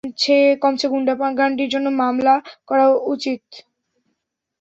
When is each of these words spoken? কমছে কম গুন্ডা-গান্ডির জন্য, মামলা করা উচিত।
কমছে 0.61 0.85
কম 0.85 0.93
গুন্ডা-গান্ডির 0.93 1.71
জন্য, 1.73 1.87
মামলা 2.01 2.35
করা 2.67 2.85
উচিত। 3.13 3.41